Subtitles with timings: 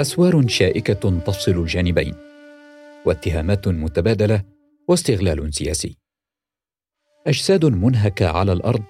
[0.00, 2.14] أسوار شائكة تفصل الجانبين
[3.06, 4.42] واتهامات متبادلة
[4.88, 5.96] واستغلال سياسي.
[7.26, 8.82] أجساد منهكة على الأرض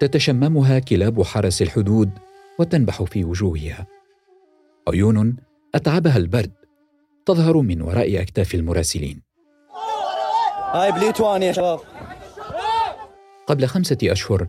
[0.00, 2.10] تتشممها كلاب حرس الحدود
[2.58, 3.86] وتنبح في وجوهها.
[4.88, 5.36] عيون
[5.74, 6.52] أتعبها البرد
[7.26, 9.22] تظهر من وراء أكتاف المراسلين.
[10.72, 11.80] هاي بليتوانيا شباب.
[13.46, 14.48] قبل خمسة أشهر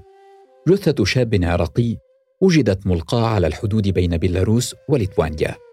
[0.68, 1.98] جثة شاب عراقي
[2.42, 5.67] وجدت ملقاة على الحدود بين بيلاروس وليتوانيا.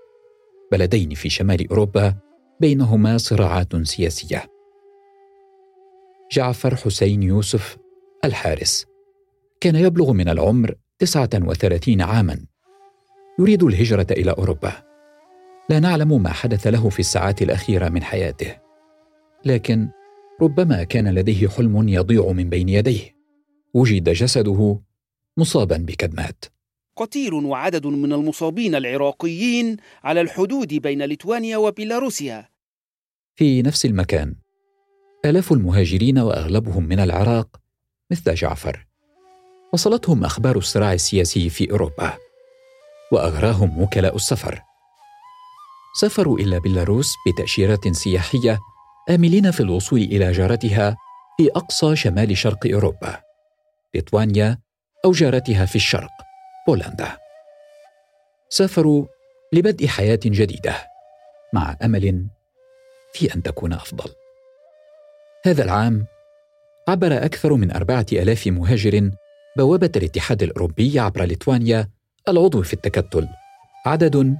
[0.72, 2.14] بلدين في شمال أوروبا
[2.60, 4.50] بينهما صراعات سياسية.
[6.32, 7.76] جعفر حسين يوسف
[8.24, 8.86] الحارس.
[9.60, 12.44] كان يبلغ من العمر 39 عاما.
[13.38, 14.72] يريد الهجرة إلى أوروبا.
[15.70, 18.56] لا نعلم ما حدث له في الساعات الأخيرة من حياته.
[19.44, 19.88] لكن
[20.42, 23.16] ربما كان لديه حلم يضيع من بين يديه.
[23.74, 24.80] وجد جسده
[25.36, 26.44] مصابا بكدمات.
[26.96, 32.48] قتيل وعدد من المصابين العراقيين على الحدود بين ليتوانيا وبيلاروسيا.
[33.36, 34.34] في نفس المكان
[35.24, 37.60] آلاف المهاجرين وأغلبهم من العراق
[38.10, 38.86] مثل جعفر.
[39.72, 42.12] وصلتهم أخبار الصراع السياسي في أوروبا
[43.12, 44.60] وأغراهم وكلاء السفر.
[46.00, 48.58] سافروا إلى بيلاروس بتأشيرات سياحية
[49.10, 50.96] آملين في الوصول إلى جارتها
[51.36, 53.20] في أقصى شمال شرق أوروبا
[53.94, 54.58] ليتوانيا
[55.04, 56.23] أو جارتها في الشرق.
[56.66, 57.18] بولندا.
[58.48, 59.06] سافروا
[59.52, 60.74] لبدء حياة جديدة
[61.52, 62.26] مع أمل
[63.12, 64.10] في أن تكون أفضل.
[65.46, 66.06] هذا العام
[66.88, 69.10] عبر أكثر من أربعة ألاف مهاجر
[69.56, 71.88] بوابة الاتحاد الأوروبي عبر ليتوانيا
[72.28, 73.28] العضو في التكتل.
[73.86, 74.36] عدد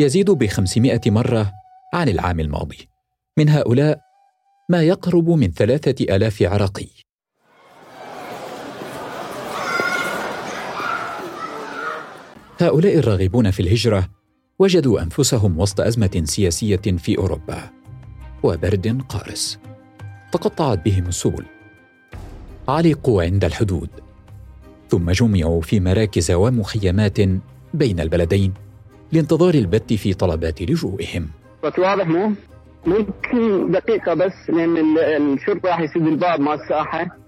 [0.00, 1.52] يزيد بخمسمائة مرة
[1.94, 2.88] عن العام الماضي.
[3.38, 4.00] من هؤلاء
[4.68, 7.03] ما يقرب من ثلاثة آلاف عراقي.
[12.64, 14.08] هؤلاء الراغبون في الهجرة
[14.58, 17.70] وجدوا أنفسهم وسط أزمة سياسية في أوروبا
[18.42, 19.58] وبرد قارس.
[20.32, 21.44] تقطعت بهم السبل.
[22.68, 23.88] علقوا عند الحدود.
[24.88, 27.18] ثم جمعوا في مراكز ومخيمات
[27.74, 28.54] بين البلدين
[29.12, 31.28] لانتظار البت في طلبات لجوئهم.
[31.62, 32.32] واضح مو؟
[32.86, 37.23] ممكن دقيقة بس لأن الشرطة راح يسد الباب مال الساحة.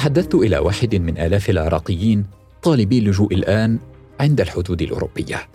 [0.00, 2.26] تحدثت إلى واحد من آلاف العراقيين
[2.62, 3.78] طالبي اللجوء الآن
[4.20, 5.48] عند الحدود الأوروبية.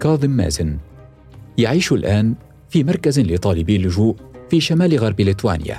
[0.00, 0.78] كاظم مازن.
[1.58, 2.34] يعيش الآن
[2.68, 4.16] في مركز لطالبي اللجوء
[4.50, 5.78] في شمال غرب ليتوانيا.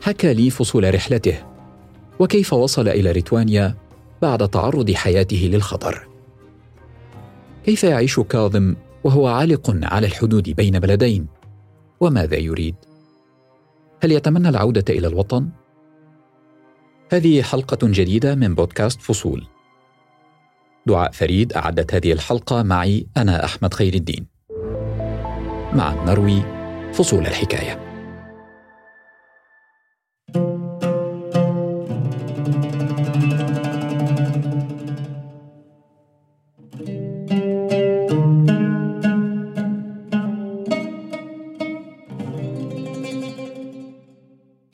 [0.00, 1.34] حكى لي فصول رحلته.
[2.18, 3.76] وكيف وصل إلى ليتوانيا
[4.22, 6.08] بعد تعرض حياته للخطر.
[7.64, 11.26] كيف يعيش كاظم وهو عالق على الحدود بين بلدين؟
[12.00, 12.74] وماذا يريد؟
[14.02, 15.48] هل يتمنى العودة إلى الوطن؟
[17.12, 19.46] هذه حلقة جديدة من بودكاست فصول.
[20.86, 24.26] دعاء فريد أعدت هذه الحلقة معي أنا أحمد خير الدين.
[25.72, 26.42] مع نروي
[26.92, 27.87] فصول الحكاية.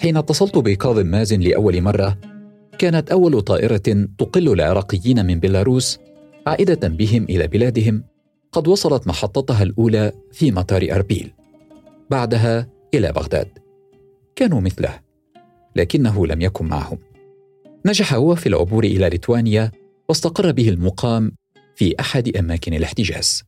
[0.04, 2.18] حين اتصلت بكاظم مازن لأول مرة
[2.78, 5.98] كانت أول طائرة تقل العراقيين من بيلاروس
[6.46, 8.04] عائدة بهم إلى بلادهم
[8.52, 11.32] قد وصلت محطتها الأولى في مطار أربيل.
[12.10, 13.48] بعدها إلى بغداد.
[14.36, 15.00] كانوا مثله
[15.76, 16.98] لكنه لم يكن معهم.
[17.86, 19.70] نجح هو في العبور إلى ليتوانيا
[20.08, 21.32] واستقر به المقام
[21.76, 23.44] في أحد أماكن الاحتجاز.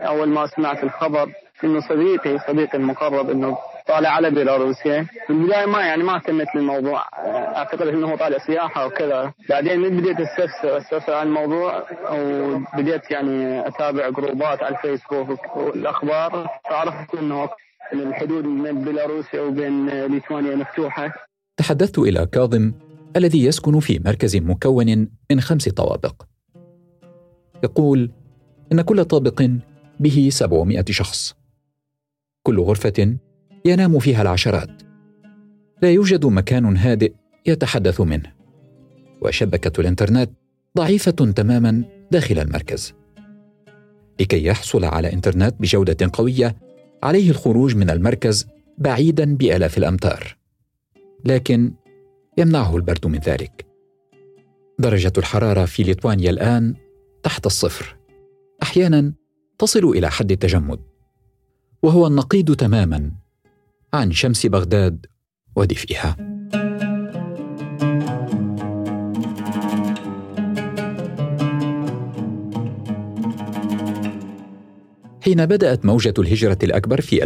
[0.00, 1.32] أول ما سمعت الخبر
[1.64, 3.58] إنه صديقي صديقي المقرب إنه
[3.88, 5.06] طالع على بيلاروسيا.
[5.26, 7.04] في البداية ما يعني ما اهتمت للموضوع
[7.56, 9.32] أعتقد إنه طالع سياحة وكذا.
[9.48, 16.48] بعدين من بديت استفسر أستفسر عن الموضوع وبديت يعني أتابع جروبات على الفيسبوك والأخبار.
[16.70, 17.48] فعرفت إنه
[17.92, 21.12] الحدود بين بيلاروسيا وبين ليتوانيا مفتوحة.
[21.56, 22.72] تحدثت إلى كاظم
[23.16, 26.22] الذي يسكن في مركز مكون من خمس طوابق.
[27.64, 28.10] يقول
[28.72, 29.42] إن كل طابق
[30.00, 31.34] به 700 شخص.
[32.42, 33.16] كل غرفة
[33.64, 34.82] ينام فيها العشرات.
[35.82, 37.12] لا يوجد مكان هادئ
[37.46, 38.32] يتحدث منه.
[39.22, 40.30] وشبكة الإنترنت
[40.76, 42.94] ضعيفة تماما داخل المركز.
[44.20, 46.56] لكي يحصل على إنترنت بجودة قوية
[47.02, 48.46] عليه الخروج من المركز
[48.78, 50.36] بعيدا بآلاف الأمتار.
[51.24, 51.72] لكن
[52.38, 53.66] يمنعه البرد من ذلك.
[54.78, 56.74] درجة الحرارة في ليتوانيا الآن
[57.22, 57.96] تحت الصفر.
[58.62, 59.12] أحيانا
[59.58, 60.80] تصل إلى حد التجمد.
[61.82, 63.10] وهو النقيض تماما
[63.94, 65.06] عن شمس بغداد
[65.56, 66.16] ودفئها.
[75.22, 77.22] حين بدأت موجة الهجرة الأكبر في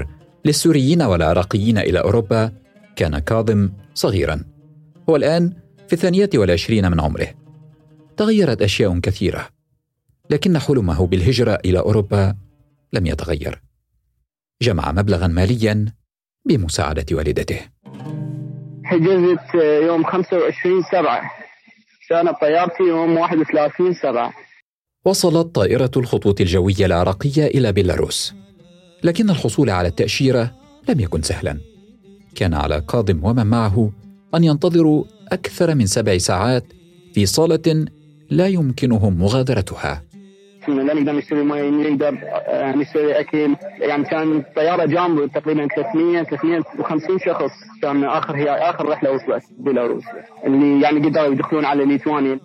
[0.00, 0.06] 2015-2016
[0.44, 2.52] للسوريين والعراقيين إلى أوروبا
[2.96, 4.44] كان كاظم صغيرا.
[5.08, 5.52] هو الآن
[5.86, 7.28] في الثانية والعشرين من عمره.
[8.16, 9.48] تغيرت أشياء كثيرة
[10.30, 12.34] لكن حلمه بالهجرة إلى أوروبا
[12.92, 13.63] لم يتغير.
[14.62, 15.86] جمع مبلغا ماليا
[16.46, 17.60] بمساعدة والدته.
[18.84, 19.54] حجزت
[19.86, 21.30] يوم 25 سبعة.
[22.08, 24.32] كانت طيارتي يوم 31 سبعة.
[25.04, 28.34] وصلت طائرة الخطوط الجوية العراقية إلى بيلاروس.
[29.04, 30.54] لكن الحصول على التأشيرة
[30.88, 31.60] لم يكن سهلا.
[32.34, 33.92] كان على كاظم ومن معه
[34.34, 36.64] أن ينتظروا أكثر من سبع ساعات
[37.14, 37.86] في صالة
[38.30, 40.02] لا يمكنهم مغادرتها.
[40.68, 43.56] لا نقدر نشتري مي نقدر آه، نشتري أكل.
[43.80, 47.52] يعني كان الطياره جامبو تقريبا 300 350 شخص.
[47.82, 50.04] كان آخر هي آخر رحلة وصلت بيلاروس.
[50.46, 52.40] اللي يعني قدروا يدخلون على ليتوانيا.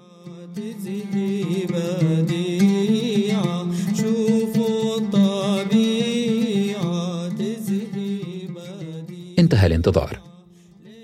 [9.40, 10.20] انتهى الانتظار.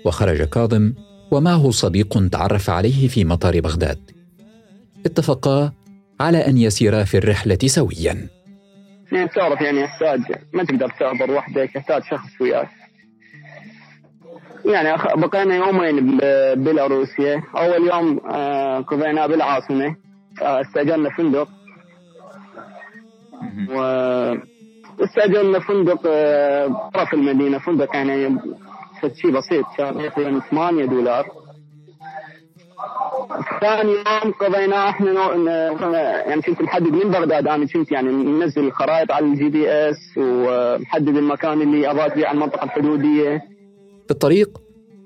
[0.04, 0.92] وخرج كاظم
[1.30, 4.10] ومعه صديق تعرف عليه في مطار بغداد.
[5.06, 5.72] اتفقا
[6.20, 8.28] على أن يسيرا في الرحلة سويا.
[9.12, 10.20] يعني تعرف يعني يحتاج
[10.52, 12.68] ما تقدر تعبر وحدك يحتاج شخص وياك.
[14.64, 17.42] يعني بقينا يومين ببيلاروسيا.
[17.56, 19.96] أول يوم آه، قضيناه بالعاصمة
[20.42, 21.48] آه، استاجرنا فندق
[23.70, 23.80] و
[25.00, 27.58] استاجرنا فندق آه، طرف المدينة.
[27.58, 28.38] فندق يعني
[29.22, 31.26] شيء بسيط كان تقريبا 8 دولار.
[33.60, 35.34] ثاني يوم قضيناه إحنا
[36.28, 41.62] يعني كنت محدد من بغداد أنا كنت يعني منزل الخرائط على ال GPS ومحدد المكان
[41.62, 43.38] اللي أبغى فيه على المنطقة الحدودية.
[44.04, 44.60] في الطريق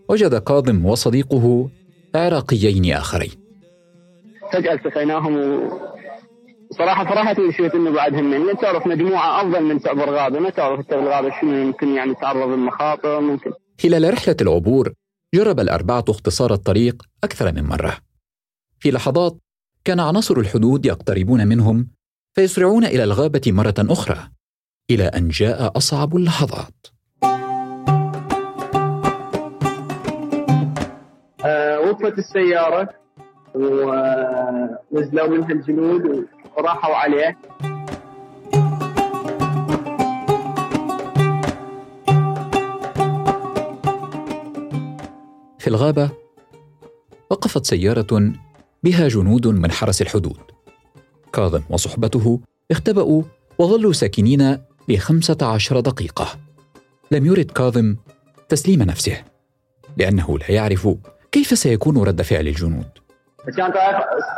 [0.08, 1.68] وجد كاظم وصديقه
[2.14, 3.30] عراقيين آخرين.
[4.52, 5.70] فجأة التقيناهم و...
[6.78, 10.80] صراحة فرحت من شفت إنه بعدهم من تعرف مجموعة أفضل من تعبر غابة ما تعرف
[10.80, 13.50] انت بالغابة شنو يمكن يعني تعرض للمخاطر ممكن.
[13.82, 14.92] خلال رحلة العبور
[15.34, 17.96] جرب الأربعة اختصار الطريق أكثر من مرة.
[18.80, 19.36] في لحظات
[19.84, 21.88] كان عناصر الحدود يقتربون منهم
[22.34, 24.18] فيسرعون إلى الغابة مرة أخرى
[24.90, 26.86] إلى أن جاء أصعب اللحظات.
[31.44, 32.88] أه وقفت السيارة
[33.54, 37.38] ونزلوا منها الجنود وراحوا عليه
[45.60, 46.10] في الغابة
[47.30, 48.32] وقفت سيارة
[48.82, 50.40] بها جنود من حرس الحدود.
[51.32, 52.40] كاظم وصحبته
[52.70, 53.22] اختبأوا
[53.58, 54.58] وظلوا ساكنين
[54.88, 56.26] لخمسة عشر دقيقة.
[57.10, 57.96] لم يرد كاظم
[58.48, 59.24] تسليم نفسه
[59.96, 60.88] لأنه لا يعرف
[61.32, 62.88] كيف سيكون رد فعل الجنود.
[63.56, 63.76] كانت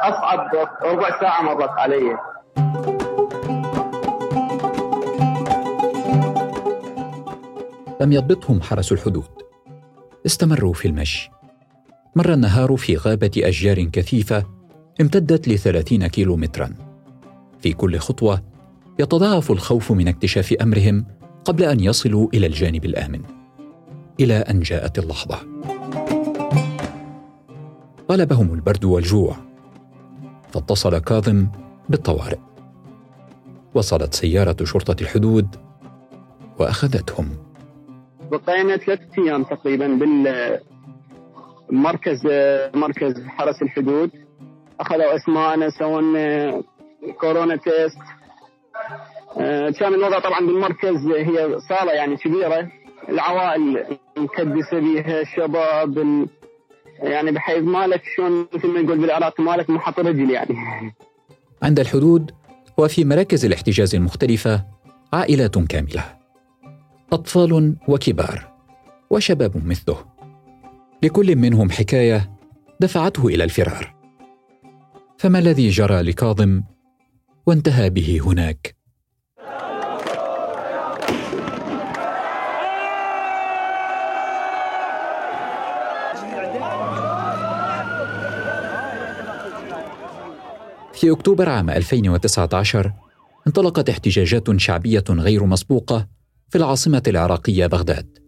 [0.03, 0.51] أصعب
[0.83, 2.19] ربع ساعة مرت علي.
[8.01, 9.42] لم يضبطهم حرس الحدود.
[10.27, 11.31] استمروا في المشي.
[12.17, 14.47] مر النهار في غابة أشجار كثيفة
[15.01, 16.75] امتدت لثلاثين كيلو مترا
[17.61, 18.43] في كل خطوة
[18.99, 21.05] يتضاعف الخوف من اكتشاف أمرهم
[21.45, 23.23] قبل أن يصلوا إلى الجانب الآمن.
[24.21, 25.39] إلى أن جاءت اللحظة.
[28.11, 29.37] غلبهم البرد والجوع.
[30.53, 31.47] فاتصل كاظم
[31.89, 32.39] بالطوارئ.
[33.75, 35.57] وصلت سيارة شرطة الحدود
[36.59, 37.29] وأخذتهم.
[38.33, 39.87] بقينا ثلاثة أيام تقريبا
[41.71, 42.27] بالمركز
[42.75, 44.11] مركز حرس الحدود.
[44.81, 46.63] أخذوا اسماءنا سووا
[47.21, 47.99] كورونا تيست.
[49.79, 52.69] كان الوضع طبعا بالمركز هي صالة يعني كبيرة.
[53.09, 53.87] العوائل
[54.17, 56.27] مكدسة بها الشباب
[56.99, 60.57] يعني بحيث مالك شلون مثل ما نقول بالعراق مالك محط رجل يعني.
[61.63, 62.31] عند الحدود
[62.79, 64.65] وفي مراكز الاحتجاز المختلفة
[65.13, 66.22] عائلات كاملة.
[67.13, 68.53] أطفال وكبار
[69.11, 69.97] وشباب مثله.
[71.03, 72.39] لكل منهم حكاية
[72.81, 73.95] دفعته إلى الفرار.
[75.19, 76.63] فما الذي جرى لكاظم
[77.47, 78.77] وانتهى به هناك؟
[90.95, 92.93] في أكتوبر عام 2019
[93.47, 96.22] انطلقت احتجاجات شعبية غير مسبوقة
[96.53, 98.19] في العاصمة العراقية بغداد.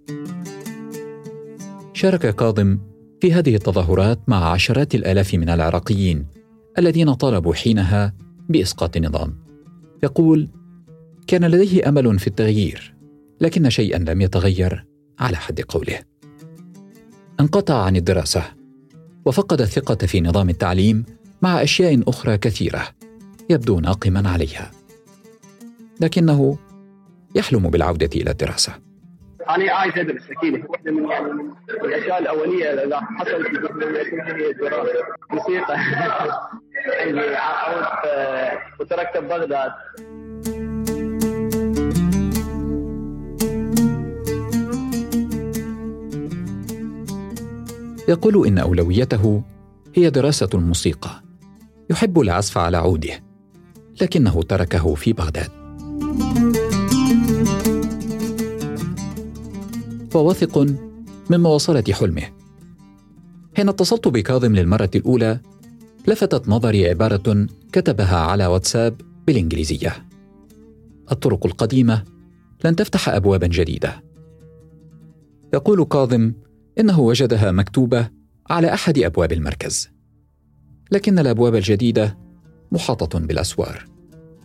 [1.92, 2.78] شارك كاظم
[3.20, 6.26] في هذه التظاهرات مع عشرات الآلاف من العراقيين
[6.78, 8.14] الذين طالبوا حينها
[8.48, 9.38] بإسقاط النظام.
[10.02, 10.48] يقول:
[11.26, 12.94] كان لديه أمل في التغيير،
[13.40, 14.86] لكن شيئا لم يتغير
[15.18, 15.98] على حد قوله.
[17.40, 18.42] انقطع عن الدراسة،
[19.24, 21.04] وفقد الثقة في نظام التعليم
[21.42, 22.88] مع أشياء أخرى كثيرة،
[23.50, 24.70] يبدو ناقما عليها
[26.00, 26.58] لكنه
[27.34, 28.72] يحلم بالعودة إلى الدراسة.
[29.50, 30.64] أنا عايز أدرس أكيد.
[30.68, 31.50] واحدة من يعني من
[31.84, 33.56] الأشياء الأولية اللي حصلت في
[34.36, 35.76] هي الدراسه موسيقى.
[36.98, 39.72] يعني عودت وتركت بغداد.
[48.08, 49.42] يقول إن أولويته
[49.94, 51.10] هي دراسة الموسيقى.
[51.90, 53.22] يحب العزف على عوده
[54.02, 55.50] لكنه تركه في بغداد.
[60.14, 60.58] وواثق
[61.30, 62.22] من مواصلة حلمه.
[63.56, 65.40] حين اتصلت بكاظم للمرة الأولى
[66.08, 70.06] لفتت نظري عبارة كتبها على واتساب بالإنجليزية.
[71.12, 72.04] الطرق القديمة
[72.64, 74.02] لن تفتح ابوابا جديدة.
[75.54, 76.32] يقول كاظم
[76.80, 78.08] إنه وجدها مكتوبة
[78.50, 79.90] على أحد أبواب المركز.
[80.90, 82.18] لكن الأبواب الجديدة
[82.72, 83.84] محاطة بالأسوار.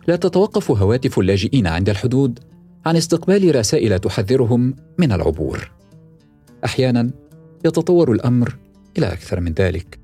[0.08, 2.38] لا تتوقف هواتف اللاجئين عند الحدود
[2.86, 5.70] عن استقبال رسائل تحذرهم من العبور.
[6.64, 7.10] أحيانا
[7.64, 8.56] يتطور الأمر
[8.98, 10.00] إلى أكثر من ذلك.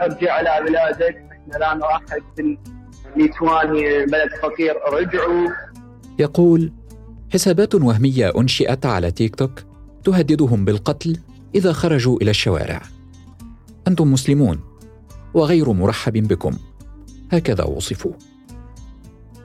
[0.00, 4.74] ارجع على بلادك إحنا لا نرحب بالليتوانيا بلد فقير.
[4.92, 5.48] رجعوا
[6.18, 6.72] يقول
[7.32, 9.65] حسابات وهمية أنشئت على تيك توك
[10.06, 11.16] تهددهم بالقتل
[11.54, 12.82] إذا خرجوا إلى الشوارع.
[13.88, 14.60] أنتم مسلمون
[15.34, 16.56] وغير مرحب بكم.
[17.32, 18.12] هكذا وصفوا.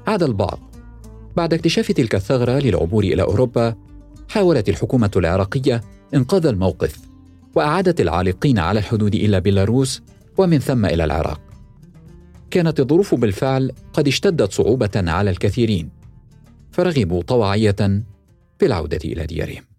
[0.08, 0.60] عاد البعض.
[1.36, 3.76] بعد اكتشاف تلك الثغرة للعبور إلى أوروبا
[4.30, 5.82] حاولت الحكومة العراقية
[6.14, 7.00] إنقاذ الموقف
[7.56, 10.02] وأعادت العالقين على الحدود إلى بيلاروس
[10.38, 11.42] ومن ثم إلى العراق.
[12.52, 15.90] كانت الظروف بالفعل قد اشتدت صعوبة على الكثيرين
[16.72, 18.04] فرغبوا طوعيه
[18.60, 19.71] في العودة إلى ديارهم.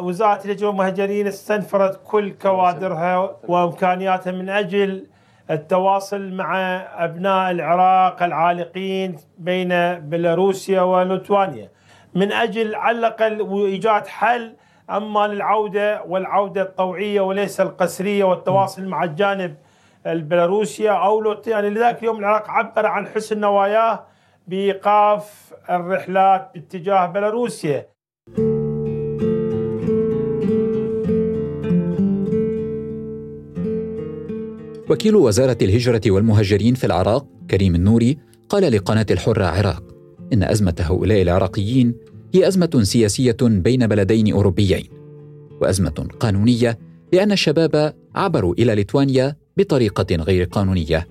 [0.00, 5.06] وزارة الهجره والمهاجرين استنفرت كل كوادرها وإمكانياتها من أجل
[5.50, 11.70] التواصل مع أبناء العراق العالقين بين بيلاروسيا وليتوانيا
[12.14, 14.56] من أجل على الأقل ايجاد حل
[14.90, 19.54] أما للعودة والعودة الطوعية وليس القسرية والتواصل مع الجانب
[20.06, 24.06] البيلاروسيا أو يعني لذلك اليوم العراق عبر عن حسن نواياه
[24.46, 27.86] بإيقاف الرحلات باتجاه بيلاروسيا.
[34.94, 39.82] وكيل وزارة الهجرة والمهاجرين في العراق كريم النوري قال لقناة الحرة عراق
[40.32, 41.94] إن أزمة هؤلاء العراقيين
[42.34, 44.88] هي أزمة سياسية بين بلدين أوروبيين
[45.60, 46.78] وأزمة قانونية
[47.12, 51.06] لأن الشباب عبروا إلى ليتوانيا بطريقة غير قانونية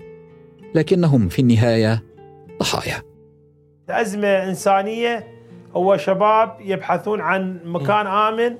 [0.74, 2.02] لكنهم في النهاية
[2.60, 3.02] ضحايا.
[3.90, 5.26] أزمة إنسانية
[5.76, 8.56] هو شباب يبحثون عن مكان آمن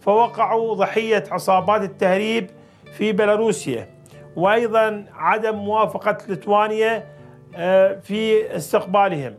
[0.00, 2.50] فوقعوا ضحية عصابات التهريب
[2.98, 3.97] في بيلاروسيا.
[4.36, 7.04] وأيضا عدم موافقة ليتوانيا
[7.54, 9.34] آه، في استقبالهم.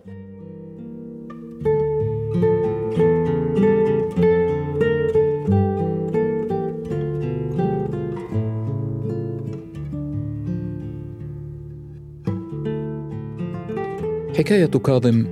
[14.38, 15.25] حكاية كاظم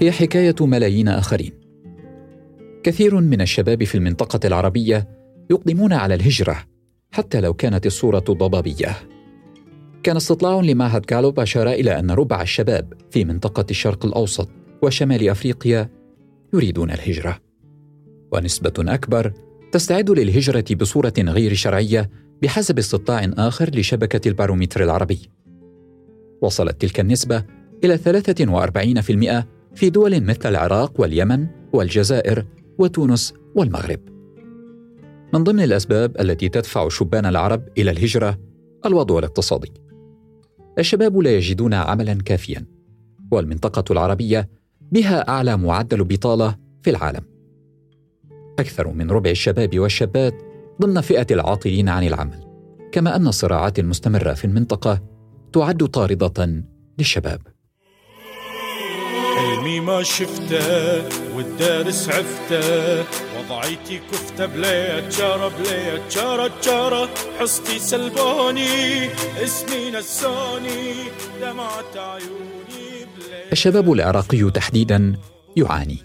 [0.00, 1.52] هي حكاية ملايين آخرين.
[2.82, 5.08] كثير من الشباب في المنطقة العربية
[5.50, 6.56] يقدمون على الهجرة
[7.10, 8.96] حتى لو كانت الصورة ضبابية.
[10.02, 14.48] كان استطلاع لمعهد جالوب أشار إلى أن ربع الشباب في منطقة الشرق الأوسط
[14.82, 15.90] وشمال أفريقيا
[16.54, 17.38] يريدون الهجرة.
[18.32, 19.32] ونسبة أكبر
[19.72, 22.10] تستعد للهجرة بصورة غير شرعية
[22.42, 25.30] بحسب استطلاع آخر لشبكة البارومتر العربي.
[26.42, 27.44] وصلت تلك النسبة
[27.84, 32.46] إلى 43% في دول مثل العراق واليمن والجزائر
[32.78, 34.17] وتونس والمغرب.
[35.32, 38.38] من ضمن الأسباب التي تدفع شبان العرب إلى الهجرة
[38.86, 39.72] الوضع الاقتصادي.
[40.78, 42.66] الشباب لا يجدون عملا كافيا،
[43.30, 44.48] والمنطقة العربية
[44.92, 47.22] بها أعلى معدل بطالة في العالم.
[48.58, 50.34] أكثر من ربع الشباب والشابات
[50.82, 52.44] ضمن فئة العاطلين عن العمل،
[52.92, 55.00] كما أن الصراعات المستمرة في المنطقة
[55.52, 56.64] تعد طاردة
[56.98, 57.40] للشباب.
[59.68, 63.00] حلمي ما شفته والدارس عفته.
[63.38, 67.08] وضعيتي كفته بليت جارة بليت جارة جارة.
[67.40, 69.06] حصتي سلبوني
[69.44, 70.94] اسمي نسوني.
[71.40, 73.06] دمعت عيوني
[73.52, 75.16] الشباب العراقي تحديدا
[75.56, 75.98] يعاني.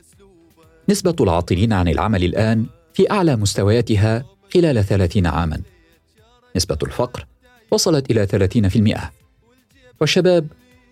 [0.90, 5.62] نسبة العاطلين عن العمل الآن في أعلى مستوياتها خلال ثلاثين عاما.
[6.56, 7.26] نسبة الفقر
[7.72, 9.12] وصلت إلى ثلاثين في المئة.
[10.02, 10.48] والشباب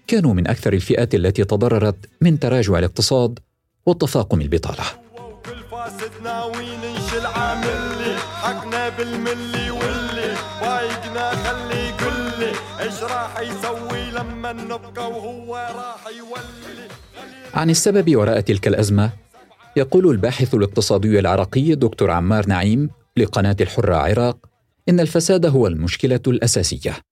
[0.07, 3.39] كانوا من أكثر الفئات التي تضررت من تراجع الاقتصاد
[3.85, 4.83] والتفاقم البطالة.
[5.17, 14.53] وكل فاسد ناوي ننشل عاملي حقنا بالملي واللي وايقنا خلي قلي إيش راح يسوي لما
[14.53, 16.87] نبقى وهو راح يولي؟
[17.53, 19.09] عن السبب وراء تلك الأزمة
[19.75, 24.37] يقول الباحث الاقتصادي العراقي دكتور عمار نعيم لقناة الحرة عراق
[24.89, 27.10] إن الفساد هو المشكلة الأساسية.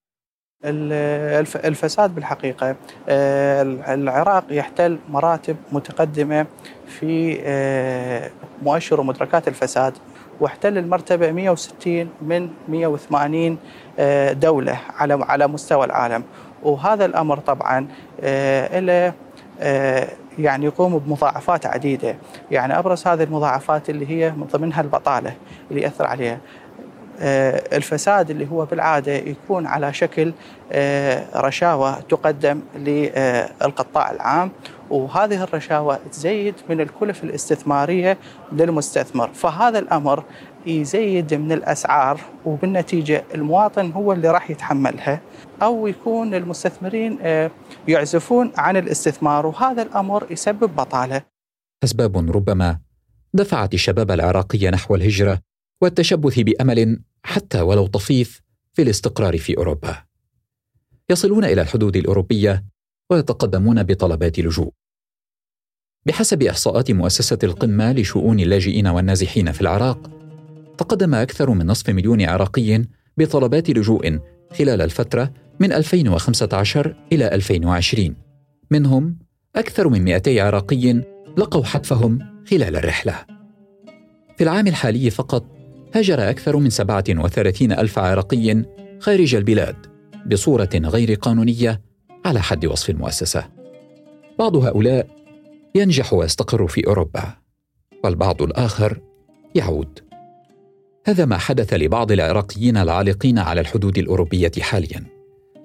[0.64, 2.76] الفساد بالحقيقة.
[3.10, 3.62] آه،
[3.94, 6.46] العراق يحتل مراتب متقدمة
[6.88, 8.30] في آه،
[8.64, 9.94] مؤشر ومدركات الفساد
[10.40, 13.58] واحتل المرتبة 160 من 180
[14.00, 16.24] آه، دولة على على مستوى العالم.
[16.64, 17.88] وهذا الأمر طبعا
[18.80, 19.14] له
[20.40, 22.16] يعني يقوم بمضاعفات عديدة.
[22.52, 25.34] يعني أبرز هذه المضاعفات اللي هي من ضمنها البطالة
[25.72, 26.38] اللي يأثر عليها.
[27.22, 30.34] الفساد اللي هو بالعادة يكون على شكل
[30.72, 34.52] آه، رشاوى تقدم للقطاع العام
[34.90, 38.18] وهذه الرشاوى تزيد من الكلف الاستثمارية
[38.52, 40.24] للمستثمر فهذا الأمر
[40.66, 45.22] يزيد من الأسعار وبالنتيجة المواطن هو اللي راح يتحملها
[45.62, 47.52] أو يكون المستثمرين آه،
[47.88, 51.22] يعزفون عن الاستثمار وهذا الأمر يسبب بطالة.
[51.84, 52.80] أسباب ربما
[53.34, 55.40] دفعت الشباب العراقي نحو الهجرة
[55.82, 58.42] والتشبث بأمل حتى ولو طفيف
[58.74, 60.04] في الاستقرار في أوروبا.
[61.10, 62.66] يصلون إلى الحدود الأوروبية
[63.10, 64.74] ويتقدمون بطلبات لجوء.
[66.06, 70.10] بحسب إحصاءات مؤسسة القمة لشؤون اللاجئين والنازحين في العراق،
[70.78, 72.86] تقدم أكثر من نصف مليون عراقي
[73.18, 74.20] بطلبات لجوء
[74.58, 78.16] خلال الفترة من 2015 إلى 2020.
[78.72, 79.20] منهم
[79.56, 80.94] أكثر من 200 عراقي
[81.38, 83.26] لقوا حتفهم خلال الرحلة.
[84.38, 85.59] في العام الحالي فقط
[85.96, 88.64] هاجر أكثر من 37 ألف عراقي
[89.00, 89.76] خارج البلاد
[90.26, 91.82] بصورة غير قانونية
[92.26, 93.50] على حد وصف المؤسسة.
[94.40, 95.08] بعض هؤلاء
[95.76, 97.24] ينجح ويستقر في أوروبا
[98.04, 99.00] والبعض الآخر
[99.56, 100.00] يعود.
[101.06, 105.04] هذا ما حدث لبعض العراقيين العالقين على الحدود الأوروبية حاليا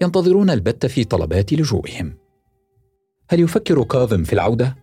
[0.03, 2.17] ينتظرون البت في طلبات لجوئهم.
[3.31, 4.77] هل يفكر كاظم في العودة؟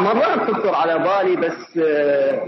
[0.00, 2.46] مرات تخطر على بالي بس آه،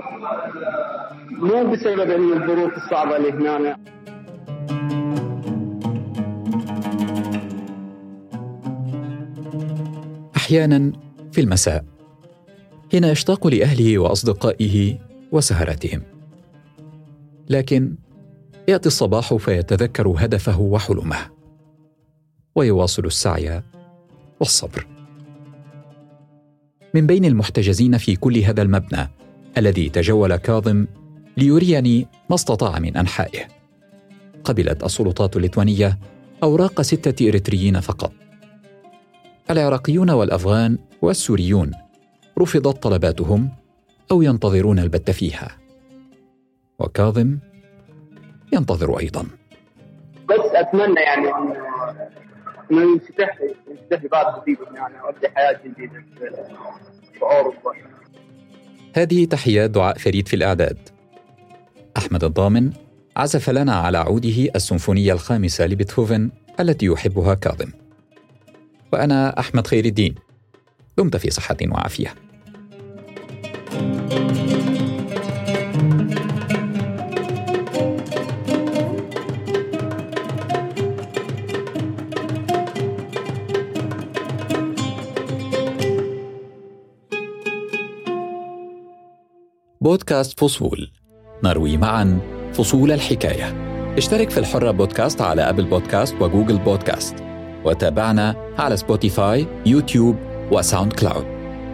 [1.42, 3.76] مو بسبب الظروف الصعبة اللي هنا
[10.36, 10.92] أحيانا
[11.32, 11.84] في المساء
[12.92, 14.98] حين يشتاق لأهله وأصدقائه
[15.32, 16.02] وسهراتهم.
[17.48, 17.94] لكن
[18.68, 21.16] يأتي الصباح فيتذكر هدفه وحلمه
[22.54, 23.62] ويواصل السعي
[24.40, 24.86] والصبر.
[26.94, 29.10] من بين المحتجزين في كل هذا المبنى
[29.58, 30.86] الذي تجول كاظم
[31.36, 33.48] ليريني ما استطاع من أنحائه.
[34.44, 35.98] قبلت السلطات الليتوانية
[36.42, 38.12] أوراق ستة إريتريين فقط.
[39.50, 41.72] العراقيون والأفغان والسوريون
[42.38, 43.50] رفضت طلباتهم
[44.10, 45.48] أو ينتظرون البت فيها.
[46.78, 47.38] وكاظم
[48.52, 49.26] ينتظر أيضا.
[50.28, 51.28] بس أتمنى يعني
[52.70, 53.38] إنه ينفتح
[53.70, 54.94] ينفتح لي باب جديد يعني
[55.34, 56.04] حياة جديدة
[57.12, 57.72] في أوروبا.
[58.96, 60.78] هذه تحيات دعاء فريد في الأعداد.
[61.96, 62.72] أحمد الضامن
[63.16, 67.70] عزف لنا على عوده السيمفونية الخامسة لبيتهوفن التي يحبها كاظم.
[68.92, 70.14] وأنا أحمد خير الدين.
[70.98, 72.14] دمت في صحة وعافية.
[89.80, 90.90] بودكاست فصول
[91.44, 92.18] نروي معا
[92.52, 93.54] فصول الحكاية.
[93.98, 97.14] اشترك في الحرة بودكاست على Apple Podcast و Google Podcast.
[97.64, 100.16] وتابعنا على Spotify YouTube
[100.52, 101.26] و SoundCloud.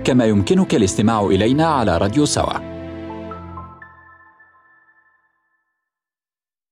[0.04, 2.67] كما يمكنك الاستماع إلينا على راديو سوا.